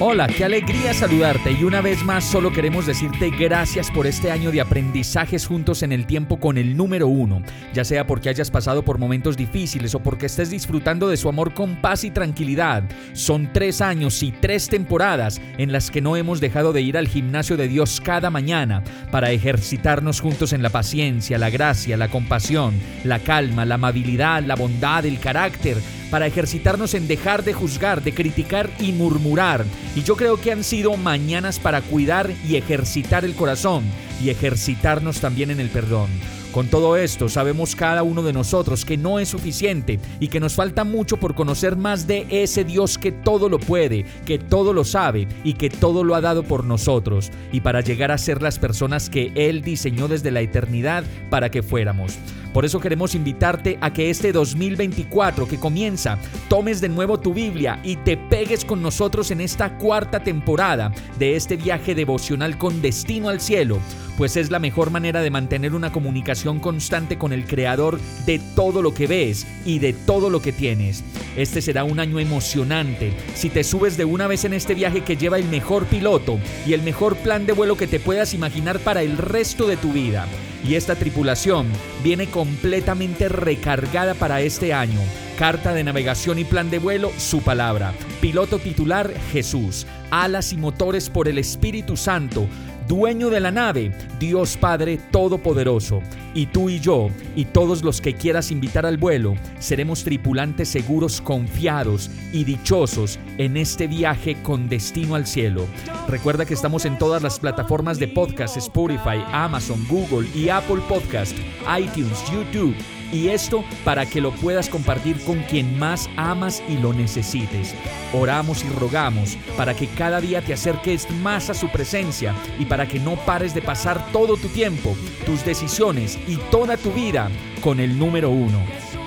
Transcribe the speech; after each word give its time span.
Hola, 0.00 0.28
qué 0.28 0.44
alegría 0.44 0.94
saludarte 0.94 1.50
y 1.50 1.64
una 1.64 1.80
vez 1.80 2.04
más 2.04 2.22
solo 2.22 2.52
queremos 2.52 2.86
decirte 2.86 3.30
gracias 3.36 3.90
por 3.90 4.06
este 4.06 4.30
año 4.30 4.52
de 4.52 4.60
aprendizajes 4.60 5.44
juntos 5.44 5.82
en 5.82 5.90
el 5.90 6.06
tiempo 6.06 6.38
con 6.38 6.56
el 6.56 6.76
número 6.76 7.08
uno, 7.08 7.42
ya 7.74 7.84
sea 7.84 8.06
porque 8.06 8.28
hayas 8.28 8.48
pasado 8.48 8.84
por 8.84 8.98
momentos 8.98 9.36
difíciles 9.36 9.96
o 9.96 9.98
porque 10.00 10.26
estés 10.26 10.50
disfrutando 10.50 11.08
de 11.08 11.16
su 11.16 11.28
amor 11.28 11.52
con 11.52 11.74
paz 11.80 12.04
y 12.04 12.12
tranquilidad. 12.12 12.84
Son 13.12 13.52
tres 13.52 13.80
años 13.80 14.22
y 14.22 14.30
tres 14.30 14.68
temporadas 14.68 15.40
en 15.58 15.72
las 15.72 15.90
que 15.90 16.00
no 16.00 16.14
hemos 16.14 16.40
dejado 16.40 16.72
de 16.72 16.80
ir 16.80 16.96
al 16.96 17.08
gimnasio 17.08 17.56
de 17.56 17.66
Dios 17.66 18.00
cada 18.00 18.30
mañana 18.30 18.84
para 19.10 19.32
ejercitarnos 19.32 20.20
juntos 20.20 20.52
en 20.52 20.62
la 20.62 20.70
paciencia, 20.70 21.38
la 21.38 21.50
gracia, 21.50 21.96
la 21.96 22.06
compasión, 22.06 22.74
la 23.02 23.18
calma, 23.18 23.64
la 23.64 23.74
amabilidad, 23.74 24.44
la 24.44 24.54
bondad, 24.54 25.04
el 25.06 25.18
carácter, 25.18 25.76
para 26.08 26.26
ejercitarnos 26.26 26.94
en 26.94 27.08
dejar 27.08 27.42
de 27.42 27.52
juzgar, 27.52 28.02
de 28.02 28.14
criticar 28.14 28.70
y 28.78 28.92
murmurar. 28.92 29.64
Y 29.94 30.02
yo 30.02 30.16
creo 30.16 30.40
que 30.40 30.52
han 30.52 30.64
sido 30.64 30.96
mañanas 30.96 31.58
para 31.58 31.80
cuidar 31.80 32.30
y 32.48 32.56
ejercitar 32.56 33.24
el 33.24 33.34
corazón 33.34 33.84
y 34.22 34.30
ejercitarnos 34.30 35.20
también 35.20 35.50
en 35.50 35.60
el 35.60 35.68
perdón. 35.68 36.08
Con 36.52 36.66
todo 36.66 36.96
esto, 36.96 37.28
sabemos 37.28 37.76
cada 37.76 38.02
uno 38.02 38.22
de 38.22 38.32
nosotros 38.32 38.84
que 38.84 38.96
no 38.96 39.18
es 39.18 39.28
suficiente 39.28 40.00
y 40.18 40.28
que 40.28 40.40
nos 40.40 40.54
falta 40.54 40.82
mucho 40.82 41.18
por 41.18 41.34
conocer 41.34 41.76
más 41.76 42.06
de 42.06 42.26
ese 42.30 42.64
Dios 42.64 42.96
que 42.96 43.12
todo 43.12 43.48
lo 43.48 43.58
puede, 43.58 44.06
que 44.24 44.38
todo 44.38 44.72
lo 44.72 44.84
sabe 44.84 45.28
y 45.44 45.52
que 45.52 45.68
todo 45.68 46.04
lo 46.04 46.14
ha 46.14 46.22
dado 46.22 46.42
por 46.42 46.64
nosotros, 46.64 47.30
y 47.52 47.60
para 47.60 47.82
llegar 47.82 48.10
a 48.10 48.18
ser 48.18 48.40
las 48.40 48.58
personas 48.58 49.10
que 49.10 49.30
Él 49.34 49.62
diseñó 49.62 50.08
desde 50.08 50.30
la 50.30 50.40
eternidad 50.40 51.04
para 51.28 51.50
que 51.50 51.62
fuéramos. 51.62 52.18
Por 52.52 52.64
eso 52.64 52.80
queremos 52.80 53.14
invitarte 53.14 53.78
a 53.80 53.92
que 53.92 54.10
este 54.10 54.32
2024 54.32 55.46
que 55.46 55.58
comienza, 55.58 56.18
tomes 56.48 56.80
de 56.80 56.88
nuevo 56.88 57.18
tu 57.18 57.34
Biblia 57.34 57.80
y 57.82 57.96
te 57.96 58.16
pegues 58.16 58.64
con 58.64 58.82
nosotros 58.82 59.30
en 59.30 59.40
esta 59.40 59.76
cuarta 59.76 60.22
temporada 60.22 60.92
de 61.18 61.36
este 61.36 61.56
viaje 61.56 61.94
devocional 61.94 62.58
con 62.58 62.80
destino 62.80 63.28
al 63.28 63.40
cielo, 63.40 63.78
pues 64.16 64.36
es 64.36 64.50
la 64.50 64.58
mejor 64.58 64.90
manera 64.90 65.20
de 65.22 65.30
mantener 65.30 65.74
una 65.74 65.92
comunicación 65.92 66.58
constante 66.58 67.18
con 67.18 67.32
el 67.32 67.46
Creador 67.46 68.00
de 68.26 68.40
todo 68.56 68.82
lo 68.82 68.92
que 68.94 69.06
ves 69.06 69.46
y 69.64 69.78
de 69.78 69.92
todo 69.92 70.30
lo 70.30 70.42
que 70.42 70.52
tienes. 70.52 71.04
Este 71.36 71.62
será 71.62 71.84
un 71.84 72.00
año 72.00 72.18
emocionante 72.18 73.12
si 73.34 73.50
te 73.50 73.62
subes 73.62 73.96
de 73.96 74.04
una 74.04 74.26
vez 74.26 74.44
en 74.44 74.54
este 74.54 74.74
viaje 74.74 75.02
que 75.02 75.16
lleva 75.16 75.38
el 75.38 75.44
mejor 75.44 75.86
piloto 75.86 76.38
y 76.66 76.72
el 76.72 76.82
mejor 76.82 77.16
plan 77.18 77.46
de 77.46 77.52
vuelo 77.52 77.76
que 77.76 77.86
te 77.86 78.00
puedas 78.00 78.34
imaginar 78.34 78.80
para 78.80 79.02
el 79.02 79.18
resto 79.18 79.66
de 79.68 79.76
tu 79.76 79.92
vida. 79.92 80.26
Y 80.66 80.74
esta 80.74 80.94
tripulación 80.94 81.66
viene 82.02 82.26
completamente 82.28 83.28
recargada 83.28 84.14
para 84.14 84.40
este 84.40 84.72
año. 84.72 85.00
Carta 85.38 85.72
de 85.72 85.84
navegación 85.84 86.38
y 86.38 86.44
plan 86.44 86.70
de 86.70 86.78
vuelo, 86.78 87.12
su 87.16 87.40
palabra. 87.42 87.92
Piloto 88.20 88.58
titular, 88.58 89.12
Jesús. 89.32 89.86
Alas 90.10 90.52
y 90.52 90.56
motores 90.56 91.10
por 91.10 91.28
el 91.28 91.38
Espíritu 91.38 91.96
Santo 91.96 92.48
dueño 92.88 93.28
de 93.28 93.40
la 93.40 93.50
nave, 93.50 93.92
Dios 94.18 94.56
Padre 94.56 94.98
Todopoderoso. 95.10 96.00
Y 96.34 96.46
tú 96.46 96.68
y 96.70 96.80
yo, 96.80 97.08
y 97.34 97.46
todos 97.46 97.82
los 97.82 98.00
que 98.00 98.14
quieras 98.14 98.50
invitar 98.50 98.86
al 98.86 98.96
vuelo, 98.96 99.34
seremos 99.58 100.04
tripulantes 100.04 100.68
seguros, 100.68 101.20
confiados 101.20 102.10
y 102.32 102.44
dichosos 102.44 103.18
en 103.38 103.56
este 103.56 103.86
viaje 103.86 104.36
con 104.42 104.68
destino 104.68 105.14
al 105.14 105.26
cielo. 105.26 105.66
Recuerda 106.08 106.44
que 106.44 106.54
estamos 106.54 106.84
en 106.84 106.98
todas 106.98 107.22
las 107.22 107.38
plataformas 107.38 107.98
de 107.98 108.08
podcast, 108.08 108.56
Spotify, 108.56 109.22
Amazon, 109.32 109.84
Google 109.88 110.28
y 110.34 110.48
Apple 110.48 110.82
Podcast, 110.88 111.36
iTunes, 111.78 112.18
YouTube 112.32 112.74
y 113.12 113.28
esto 113.28 113.64
para 113.84 114.06
que 114.06 114.20
lo 114.20 114.32
puedas 114.32 114.68
compartir 114.68 115.18
con 115.24 115.42
quien 115.42 115.78
más 115.78 116.08
amas 116.16 116.62
y 116.68 116.76
lo 116.76 116.92
necesites. 116.92 117.74
Oramos 118.12 118.64
y 118.64 118.68
rogamos 118.68 119.36
para 119.56 119.74
que 119.74 119.86
cada 119.86 120.20
día 120.20 120.42
te 120.42 120.54
acerques 120.54 121.10
más 121.10 121.50
a 121.50 121.54
su 121.54 121.68
presencia 121.68 122.34
y 122.58 122.64
para 122.64 122.86
que 122.86 123.00
no 123.00 123.16
pares 123.16 123.54
de 123.54 123.62
pasar 123.62 124.12
todo 124.12 124.36
tu 124.36 124.48
tiempo, 124.48 124.96
tus 125.26 125.44
decisiones 125.44 126.18
y 126.26 126.36
toda 126.50 126.76
tu 126.76 126.90
vida 126.92 127.30
con 127.62 127.80
el 127.80 127.98
número 127.98 128.30
uno. 128.30 128.97